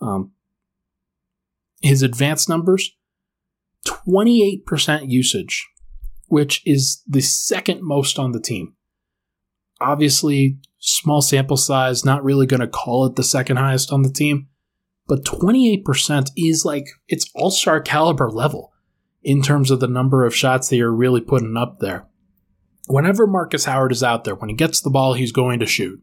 [0.00, 0.32] Um,
[1.82, 2.96] his advanced numbers
[3.86, 5.68] 28% usage
[6.30, 8.72] which is the second most on the team.
[9.80, 14.12] Obviously, small sample size, not really going to call it the second highest on the
[14.12, 14.46] team,
[15.08, 18.72] but 28% is like it's all star caliber level
[19.24, 22.06] in terms of the number of shots that you're really putting up there.
[22.86, 26.00] Whenever Marcus Howard is out there, when he gets the ball, he's going to shoot.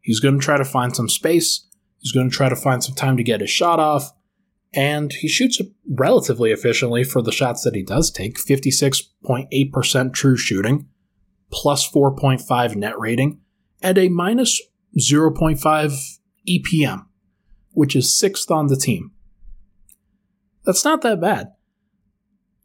[0.00, 1.66] He's going to try to find some space.
[1.98, 4.10] He's going to try to find some time to get his shot off
[4.74, 10.88] and he shoots relatively efficiently for the shots that he does take 56.8% true shooting,
[11.50, 13.40] plus 4.5 net rating,
[13.82, 14.60] and a minus
[14.98, 17.06] 0.5 EPM,
[17.72, 19.12] which is sixth on the team.
[20.64, 21.52] That's not that bad.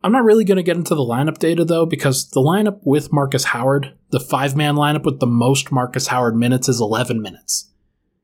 [0.01, 3.11] I'm not really going to get into the lineup data though, because the lineup with
[3.11, 7.69] Marcus Howard, the five man lineup with the most Marcus Howard minutes, is 11 minutes.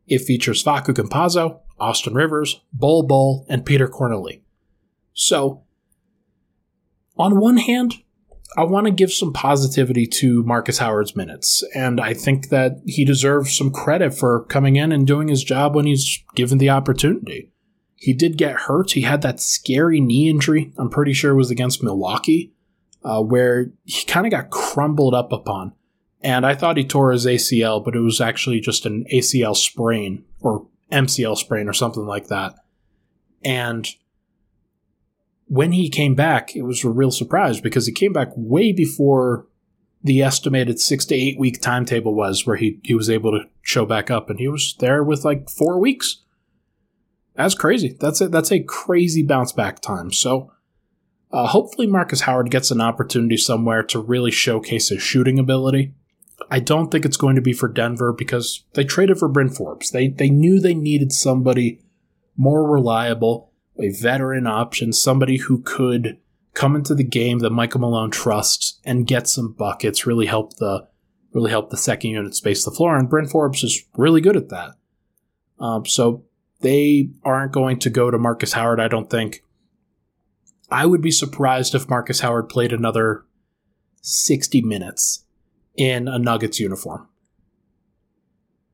[0.07, 4.41] It features Facu Campazzo, Austin Rivers, Bol Bol, and Peter Cornelie.
[5.13, 5.63] So,
[7.17, 7.95] on one hand,
[8.57, 13.03] I want to give some positivity to Marcus Howard's minutes, and I think that he
[13.03, 17.51] deserves some credit for coming in and doing his job when he's given the opportunity.
[17.95, 18.91] He did get hurt.
[18.91, 20.71] He had that scary knee injury.
[20.77, 22.53] I'm pretty sure it was against Milwaukee,
[23.03, 25.73] uh, where he kind of got crumbled up upon.
[26.25, 30.25] And I thought he tore his ACL, but it was actually just an ACL sprain
[30.41, 32.55] or MCL sprain or something like that.
[33.43, 33.87] And
[35.45, 39.45] when he came back, it was a real surprise because he came back way before
[40.01, 43.85] the estimated six to eight week timetable was where he, he was able to show
[43.85, 46.23] back up and he was there with like four weeks.
[47.35, 47.97] That's crazy.
[47.99, 50.11] That's a, that's a crazy bounce back time.
[50.11, 50.51] So
[51.31, 55.93] uh, hopefully Marcus Howard gets an opportunity somewhere to really showcase his shooting ability.
[56.49, 59.91] I don't think it's going to be for Denver because they traded for Bryn Forbes.
[59.91, 61.81] They they knew they needed somebody
[62.37, 66.17] more reliable, a veteran option, somebody who could
[66.53, 70.87] come into the game that Michael Malone trusts and get some buckets, really help the
[71.33, 72.97] really help the second unit space the floor.
[72.97, 74.71] And Bryn Forbes is really good at that.
[75.59, 76.23] Um, so
[76.61, 79.43] they aren't going to go to Marcus Howard, I don't think.
[80.71, 83.25] I would be surprised if Marcus Howard played another
[84.01, 85.24] 60 minutes
[85.77, 87.07] in a Nuggets uniform.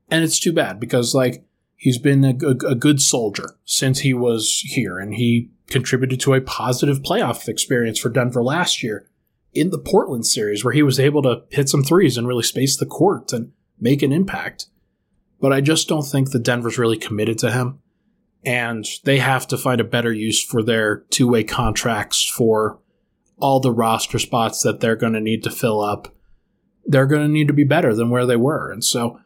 [0.10, 1.46] And it's too bad because, like,
[1.78, 6.34] he's been a, a, a good soldier since he was here and he contributed to
[6.34, 9.08] a positive playoff experience for Denver last year
[9.54, 12.78] in the Portland series where he was able to hit some threes and really space
[12.78, 14.68] the court and make an impact.
[15.40, 17.80] But I just don't think that Denver's really committed to him.
[18.44, 22.80] And they have to find a better use for their two way contracts for
[23.38, 26.16] all the roster spots that they're going to need to fill up.
[26.86, 28.72] They're going to need to be better than where they were.
[28.72, 29.20] And so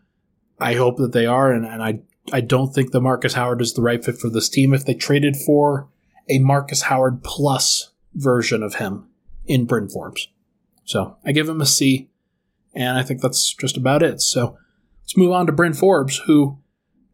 [0.59, 1.51] I hope that they are.
[1.51, 1.99] And, and I,
[2.31, 4.73] I don't think that Marcus Howard is the right fit for this team.
[4.73, 5.87] If they traded for
[6.29, 9.07] a Marcus Howard plus version of him
[9.45, 10.27] in Bryn Forbes.
[10.85, 12.09] So I give him a C,
[12.73, 14.21] and I think that's just about it.
[14.21, 14.57] So
[15.01, 16.59] let's move on to Bryn Forbes, who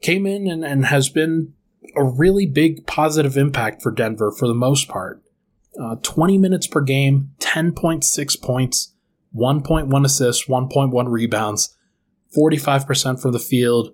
[0.01, 1.54] came in and, and has been
[1.95, 5.21] a really big positive impact for Denver for the most part.
[5.82, 8.90] Uh, 20 minutes per game, 10.6 points,
[9.35, 11.77] 1.1 assists, 1.1 rebounds,
[12.37, 13.93] 45% from the field,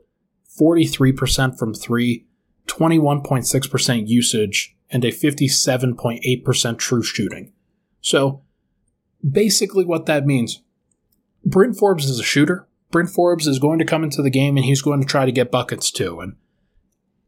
[0.60, 2.26] 43% from three,
[2.67, 7.54] 21.6% usage, and a 57.8% true shooting.
[8.02, 8.43] So
[9.30, 10.62] basically, what that means
[11.45, 12.67] Bryn Forbes is a shooter.
[12.91, 15.32] Bryn Forbes is going to come into the game and he's going to try to
[15.32, 16.19] get buckets too.
[16.19, 16.36] And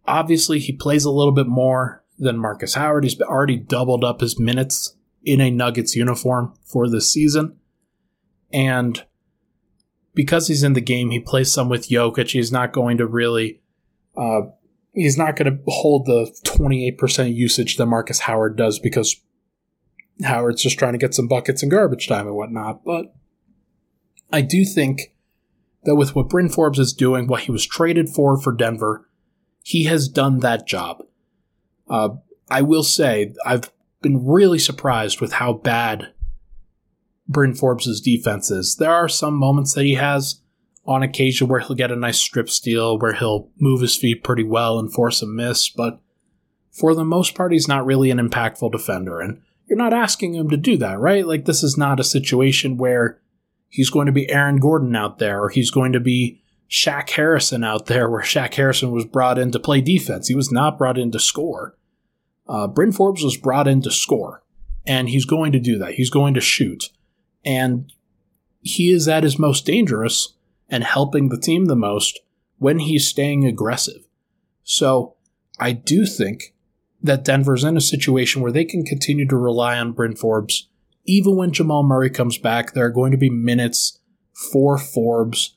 [0.05, 3.03] obviously, he plays a little bit more than Marcus Howard.
[3.03, 7.58] He's already doubled up his minutes in a Nuggets uniform for this season.
[8.51, 9.05] And
[10.13, 12.31] because he's in the game, he plays some with Jokic.
[12.31, 13.62] He's not going to really
[14.17, 14.41] uh,
[14.93, 19.15] he's not going to hold the 28% usage that Marcus Howard does because
[20.23, 22.83] Howard's just trying to get some buckets and garbage time and whatnot.
[22.83, 23.13] But
[24.31, 25.13] I do think
[25.83, 29.07] that with what Bryn Forbes is doing, what he was traded for for Denver,
[29.63, 31.03] he has done that job.
[31.89, 32.09] Uh,
[32.49, 36.13] I will say, I've been really surprised with how bad
[37.29, 38.75] Bryn Forbes' defense is.
[38.75, 40.41] There are some moments that he has
[40.85, 44.43] on occasion where he'll get a nice strip steal, where he'll move his feet pretty
[44.43, 46.01] well and force a miss, but
[46.71, 49.19] for the most part, he's not really an impactful defender.
[49.19, 51.25] And you're not asking him to do that, right?
[51.25, 53.21] Like, this is not a situation where
[53.67, 57.63] he's going to be Aaron Gordon out there, or he's going to be Shaq Harrison
[57.63, 60.27] out there, where Shaq Harrison was brought in to play defense.
[60.27, 61.77] He was not brought in to score.
[62.47, 64.43] Uh, Bryn Forbes was brought in to score,
[64.87, 65.93] and he's going to do that.
[65.93, 66.89] He's going to shoot.
[67.45, 67.91] And
[68.62, 70.34] he is at his most dangerous
[70.69, 72.19] and helping the team the most
[72.58, 74.08] when he's staying aggressive.
[74.63, 75.15] So
[75.60, 76.54] I do think
[77.02, 80.67] that Denver's in a situation where they can continue to rely on Bryn Forbes.
[81.06, 84.00] Even when Jamal Murray comes back, there are going to be minutes
[84.52, 85.56] for Forbes.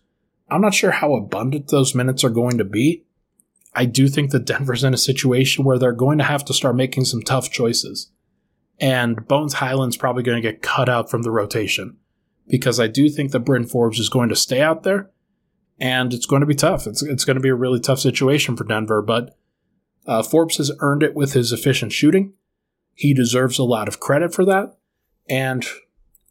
[0.48, 3.04] I'm not sure how abundant those minutes are going to be.
[3.74, 6.76] I do think that Denver's in a situation where they're going to have to start
[6.76, 8.10] making some tough choices.
[8.80, 11.96] And Bones Hyland's probably going to get cut out from the rotation
[12.48, 15.10] because I do think that Bryn Forbes is going to stay out there,
[15.78, 16.86] and it's going to be tough.
[16.86, 19.36] It's it's going to be a really tough situation for Denver, but
[20.06, 22.32] uh, Forbes has earned it with his efficient shooting.
[22.94, 24.76] He deserves a lot of credit for that.
[25.28, 25.64] And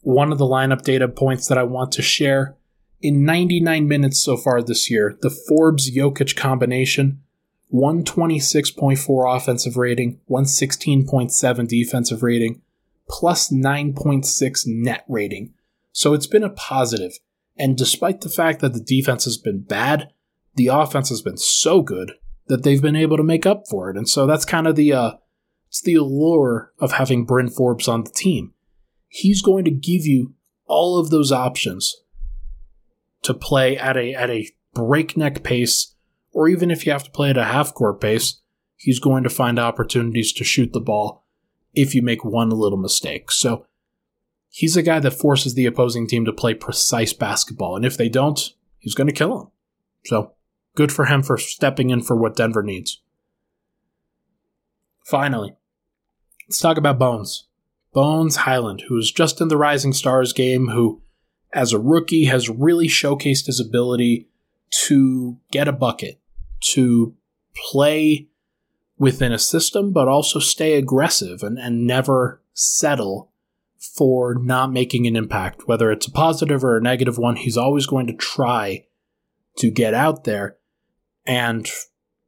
[0.02, 2.56] one of the lineup data points that I want to share
[3.00, 7.21] in 99 minutes so far this year, the Forbes Jokic combination
[7.72, 12.60] 126.4 offensive rating, 116.7 defensive rating,
[13.08, 15.54] plus 9.6 net rating.
[15.92, 17.18] So it's been a positive.
[17.56, 20.12] And despite the fact that the defense has been bad,
[20.54, 22.12] the offense has been so good
[22.48, 23.96] that they've been able to make up for it.
[23.96, 25.12] And so that's kind of the uh,
[25.68, 28.52] it's the allure of having Bryn Forbes on the team.
[29.08, 30.34] He's going to give you
[30.66, 31.96] all of those options
[33.22, 35.91] to play at a at a breakneck pace,
[36.32, 38.40] or even if you have to play at a half court pace,
[38.76, 41.24] he's going to find opportunities to shoot the ball
[41.74, 43.30] if you make one little mistake.
[43.30, 43.66] So
[44.50, 47.76] he's a guy that forces the opposing team to play precise basketball.
[47.76, 48.40] And if they don't,
[48.78, 49.50] he's going to kill them.
[50.04, 50.32] So
[50.74, 53.00] good for him for stepping in for what Denver needs.
[55.04, 55.54] Finally,
[56.48, 57.48] let's talk about Bones.
[57.92, 61.02] Bones Hyland, who's just in the Rising Stars game, who,
[61.52, 64.28] as a rookie, has really showcased his ability
[64.86, 66.18] to get a bucket,
[66.70, 67.14] to
[67.70, 68.28] play
[68.98, 73.30] within a system, but also stay aggressive and, and never settle
[73.78, 75.66] for not making an impact.
[75.66, 78.86] Whether it's a positive or a negative one, he's always going to try
[79.56, 80.56] to get out there
[81.26, 81.68] and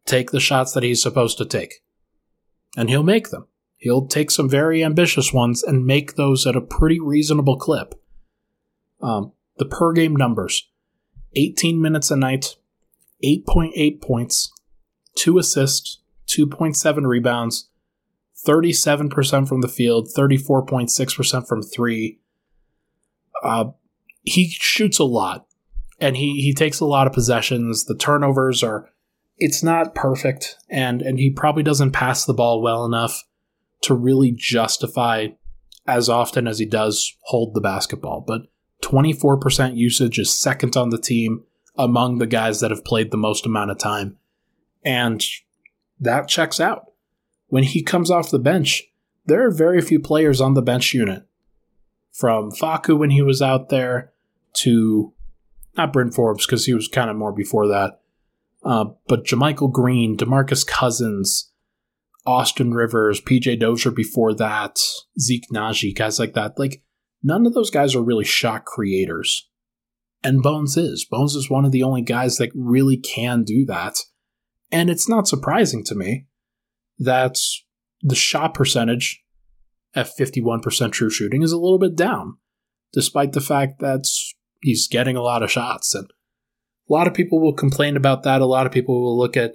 [0.05, 1.83] take the shots that he's supposed to take.
[2.77, 3.47] And he'll make them.
[3.77, 7.95] He'll take some very ambitious ones and make those at a pretty reasonable clip.
[9.01, 10.69] Um, the per game numbers
[11.37, 12.57] 18 minutes a night,
[13.47, 14.53] 8.8 points,
[15.17, 17.69] 2 assists, 2.7 rebounds,
[18.47, 22.21] 37% from the field, 34.6% from three.
[23.43, 23.67] Uh,
[24.23, 25.47] he shoots a lot
[26.01, 27.85] and he, he takes a lot of possessions.
[27.85, 28.91] The turnovers are,
[29.39, 33.23] it's not perfect and, and he probably doesn't pass the ball well enough
[33.83, 35.29] to really justify
[35.87, 38.25] as often as he does hold the basketball.
[38.27, 38.43] But
[38.83, 41.45] 24% usage is second on the team
[41.77, 44.17] among the guys that have played the most amount of time.
[44.85, 45.25] And
[46.01, 46.93] that checks out.
[47.49, 48.83] When he comes off the bench,
[49.27, 51.27] there are very few players on the bench unit.
[52.13, 54.13] From Facu when he was out there
[54.59, 55.13] to
[55.77, 58.01] not Bryn Forbes because he was kind of more before that,
[58.65, 61.51] uh, but JaMychal Green, Demarcus Cousins,
[62.25, 64.79] Austin Rivers, PJ Dozier before that,
[65.19, 66.59] Zeke Nnaji, guys like that.
[66.59, 66.83] Like
[67.23, 69.49] none of those guys are really shot creators.
[70.25, 71.05] And Bones is.
[71.05, 73.99] Bones is one of the only guys that really can do that.
[74.73, 76.27] And it's not surprising to me
[76.99, 77.39] that
[78.01, 79.23] the shot percentage
[79.95, 82.39] at 51% true shooting is a little bit down,
[82.93, 84.05] despite the fact that
[84.63, 85.95] he's getting a lot of shots.
[85.95, 86.09] And
[86.89, 88.41] a lot of people will complain about that.
[88.41, 89.53] A lot of people will look at,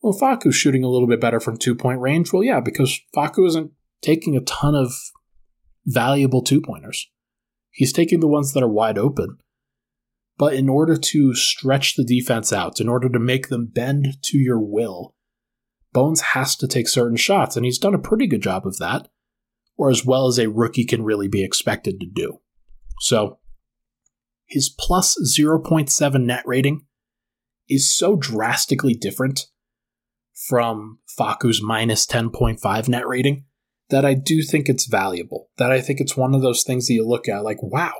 [0.00, 2.32] well, Facu's shooting a little bit better from two point range.
[2.32, 4.92] Well, yeah, because Facu isn't taking a ton of
[5.86, 7.10] valuable two pointers.
[7.70, 9.38] He's taking the ones that are wide open.
[10.36, 14.38] But in order to stretch the defense out, in order to make them bend to
[14.38, 15.14] your will,
[15.94, 19.08] Bones has to take certain shots, and he's done a pretty good job of that,
[19.76, 22.40] or as well as a rookie can really be expected to do.
[22.98, 23.38] So,
[24.44, 26.86] his plus 0.7 net rating
[27.68, 29.46] is so drastically different
[30.48, 33.44] from Facu's minus 10.5 net rating
[33.88, 35.50] that I do think it's valuable.
[35.58, 37.92] That I think it's one of those things that you look at like, wow,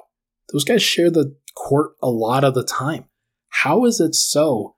[0.52, 3.06] those guys share the court a lot of the time.
[3.48, 4.76] How is it so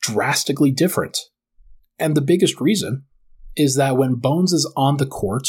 [0.00, 1.18] drastically different?
[1.98, 3.04] And the biggest reason
[3.56, 5.48] is that when Bones is on the court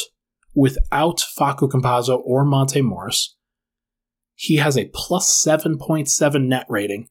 [0.54, 3.36] without Facu Campazzo or Monte Morris,
[4.36, 7.08] he has a plus 7.7 net rating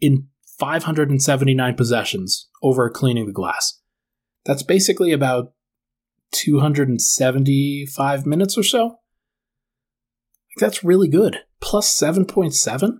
[0.00, 3.80] in 579 possessions over cleaning the glass.
[4.44, 5.52] That's basically about
[6.32, 8.98] 275 minutes or so.
[10.58, 11.40] That's really good.
[11.60, 12.98] Plus 7.7?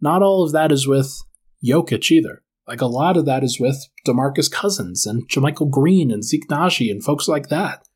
[0.00, 1.22] Not all of that is with
[1.64, 2.42] Jokic either.
[2.66, 6.90] Like a lot of that is with DeMarcus Cousins and JaMychal Green and Zeke Nnaji
[6.90, 7.86] and folks like that.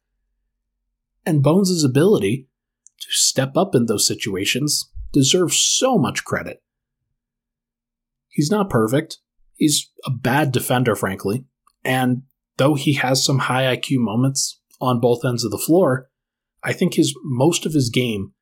[1.24, 2.48] And Bones' ability
[3.00, 6.62] to step up in those situations deserves so much credit.
[8.28, 9.18] He's not perfect.
[9.54, 11.44] He's a bad defender, frankly.
[11.84, 12.22] And
[12.56, 16.10] though he has some high IQ moments on both ends of the floor,
[16.62, 18.32] I think his most of his game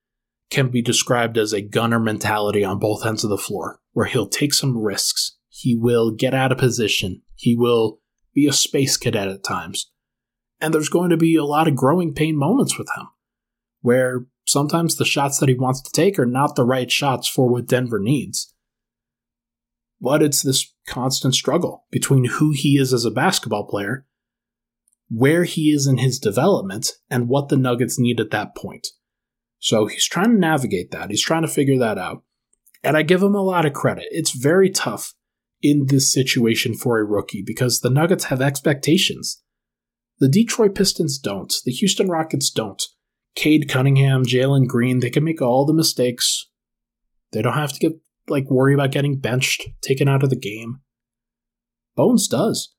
[0.52, 4.28] can be described as a gunner mentality on both ends of the floor, where he'll
[4.28, 5.38] take some risks.
[5.48, 7.22] He will get out of position.
[7.34, 8.00] He will
[8.34, 9.90] be a space cadet at times.
[10.60, 13.08] And there's going to be a lot of growing pain moments with him,
[13.80, 17.48] where sometimes the shots that he wants to take are not the right shots for
[17.48, 18.54] what Denver needs.
[20.02, 24.04] But it's this constant struggle between who he is as a basketball player,
[25.08, 28.88] where he is in his development, and what the Nuggets need at that point.
[29.62, 31.10] So he's trying to navigate that.
[31.10, 32.24] He's trying to figure that out.
[32.82, 34.06] And I give him a lot of credit.
[34.10, 35.14] It's very tough
[35.62, 39.40] in this situation for a rookie because the Nuggets have expectations.
[40.18, 41.54] The Detroit Pistons don't.
[41.64, 42.82] The Houston Rockets don't.
[43.36, 46.50] Cade Cunningham, Jalen Green, they can make all the mistakes.
[47.30, 47.92] They don't have to get
[48.26, 50.80] like worry about getting benched, taken out of the game.
[51.94, 52.74] Bones does.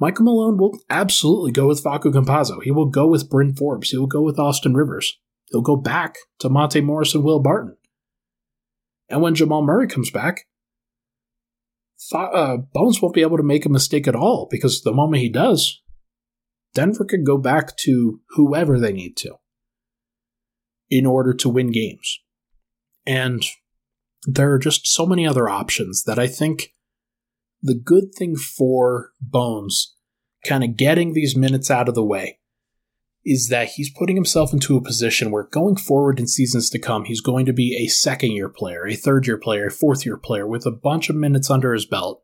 [0.00, 2.62] Michael Malone will absolutely go with Facu Campazzo.
[2.62, 3.90] He will go with Bryn Forbes.
[3.90, 5.18] He will go with Austin Rivers.
[5.50, 7.76] He'll go back to Monte Morris and Will Barton.
[9.08, 10.46] And when Jamal Murray comes back,
[12.14, 15.30] uh, Bones won't be able to make a mistake at all because the moment he
[15.30, 15.80] does,
[16.74, 19.36] Denver could go back to whoever they need to
[20.90, 22.20] in order to win games.
[23.06, 23.42] And
[24.24, 26.74] there are just so many other options that I think
[27.62, 29.94] the good thing for Bones
[30.46, 32.38] kind of getting these minutes out of the way
[33.30, 37.04] is that he's putting himself into a position where going forward in seasons to come,
[37.04, 40.16] he's going to be a second year player, a third year player, a fourth year
[40.16, 42.22] player with a bunch of minutes under his belt.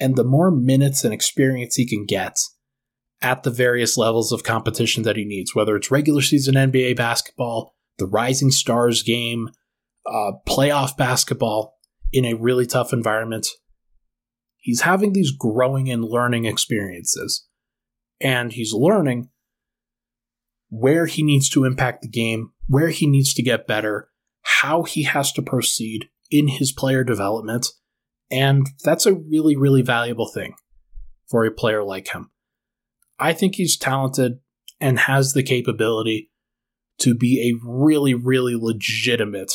[0.00, 2.38] And the more minutes and experience he can get
[3.20, 7.74] at the various levels of competition that he needs, whether it's regular season NBA basketball,
[7.98, 9.50] the Rising Stars game,
[10.06, 11.78] uh, playoff basketball
[12.12, 13.46] in a really tough environment,
[14.56, 17.46] he's having these growing and learning experiences.
[18.20, 19.28] And he's learning
[20.76, 24.08] where he needs to impact the game, where he needs to get better,
[24.42, 27.68] how he has to proceed in his player development.
[28.30, 30.54] And that's a really, really valuable thing
[31.30, 32.30] for a player like him.
[33.20, 34.40] I think he's talented
[34.80, 36.32] and has the capability
[36.98, 39.52] to be a really, really legitimate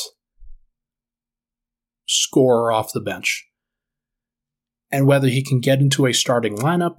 [2.06, 3.46] scorer off the bench.
[4.90, 6.96] And whether he can get into a starting lineup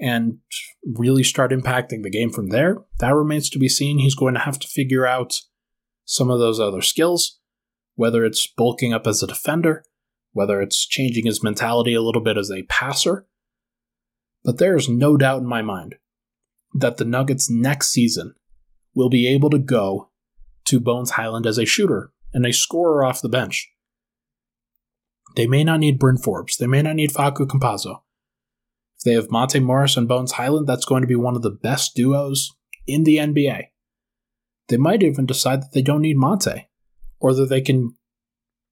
[0.00, 0.38] and
[0.84, 3.98] really start impacting the game from there, that remains to be seen.
[3.98, 5.40] He's going to have to figure out
[6.04, 7.40] some of those other skills,
[7.94, 9.84] whether it's bulking up as a defender,
[10.32, 13.26] whether it's changing his mentality a little bit as a passer.
[14.44, 15.96] But there is no doubt in my mind
[16.74, 18.34] that the Nuggets next season
[18.94, 20.10] will be able to go
[20.66, 23.70] to Bones Hyland as a shooter and a scorer off the bench.
[25.36, 26.56] They may not need Bryn Forbes.
[26.56, 28.02] They may not need Facu Campazzo.
[28.98, 31.50] If they have Monte Morris and Bones Hyland, that's going to be one of the
[31.50, 32.50] best duos
[32.86, 33.66] in the NBA.
[34.68, 36.68] They might even decide that they don't need Monte,
[37.20, 37.94] or that they can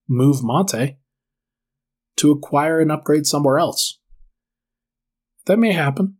[0.08, 0.98] move Monte
[2.16, 4.00] to acquire and upgrade somewhere else.
[5.46, 6.16] That may happen.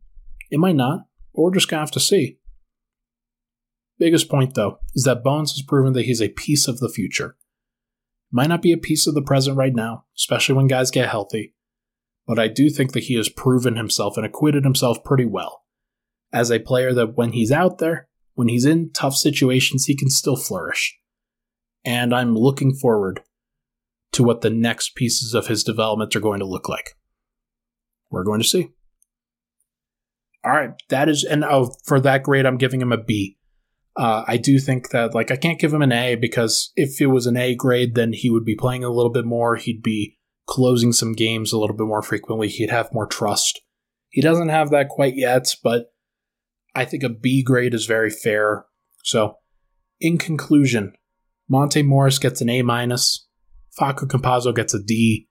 [0.51, 2.39] It might not, but we're just going to have to see.
[3.99, 7.37] Biggest point, though, is that Bones has proven that he's a piece of the future.
[8.31, 11.55] Might not be a piece of the present right now, especially when guys get healthy,
[12.27, 15.65] but I do think that he has proven himself and acquitted himself pretty well
[16.33, 20.11] as a player that when he's out there, when he's in tough situations, he can
[20.11, 20.99] still flourish.
[21.85, 23.21] And I'm looking forward
[24.13, 26.97] to what the next pieces of his development are going to look like.
[28.11, 28.71] We're going to see.
[30.45, 33.39] All right, that is, and oh, for that grade, I'm giving him a B.
[33.97, 37.07] Uh, I do think that, like, I can't give him an A because if it
[37.07, 39.57] was an A grade, then he would be playing a little bit more.
[39.57, 40.16] He'd be
[40.47, 42.49] closing some games a little bit more frequently.
[42.49, 43.61] He'd have more trust.
[44.09, 45.93] He doesn't have that quite yet, but
[46.75, 48.65] I think a B grade is very fair.
[49.05, 49.39] So,
[50.01, 50.95] in conclusion,
[51.49, 53.27] Monte Morris gets an A minus,
[53.79, 55.29] Facu Campazzo gets a D,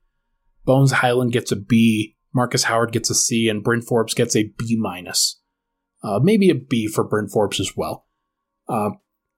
[0.65, 4.51] Bones Hyland gets a B, Marcus Howard gets a C, and Bryn Forbes gets a
[4.57, 5.41] B minus.
[6.03, 8.05] Uh, maybe a B for Bryn Forbes as well.
[8.67, 8.91] Uh,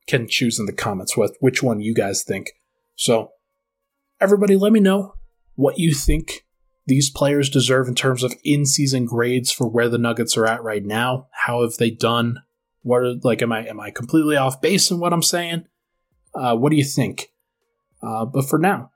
[0.08, 2.52] can choose in the comments with which one you guys think.
[2.96, 3.32] So,
[4.20, 5.17] everybody, let me know
[5.58, 6.46] what you think
[6.86, 10.86] these players deserve in terms of in-season grades for where the Nuggets are at right
[10.86, 11.28] now.
[11.32, 12.44] How have they done?
[12.84, 15.66] What are, like am I am I completely off base in what I'm saying?
[16.34, 17.34] Uh, what do you think?
[18.02, 18.92] Uh, but for now,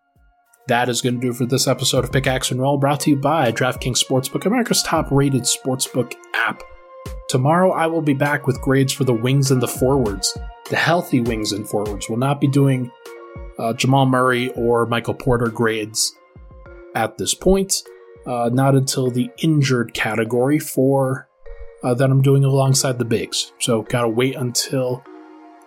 [0.68, 3.16] that is going to do for this episode of Pickaxe and Roll, brought to you
[3.18, 6.62] by DraftKings Sportsbook, America's top-rated sportsbook app.
[7.28, 10.38] Tomorrow, I will be back with grades for the wings and the forwards.
[10.70, 12.92] The healthy wings and forwards will not be doing
[13.58, 16.14] uh, Jamal Murray or Michael Porter grades
[16.96, 17.84] at this point.
[18.26, 21.28] Uh, not until the injured category for
[21.84, 23.52] uh, that I'm doing alongside the bigs.
[23.60, 25.04] So gotta wait until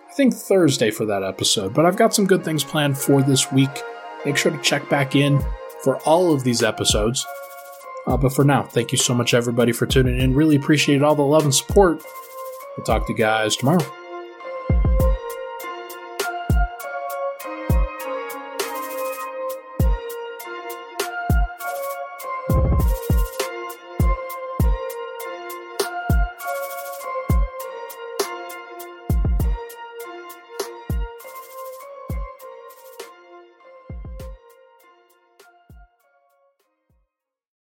[0.09, 1.73] I think Thursday for that episode.
[1.73, 3.81] But I've got some good things planned for this week.
[4.25, 5.43] Make sure to check back in
[5.83, 7.25] for all of these episodes.
[8.07, 10.33] Uh, but for now, thank you so much, everybody, for tuning in.
[10.33, 12.01] Really appreciate all the love and support.
[12.77, 13.85] We'll talk to you guys tomorrow.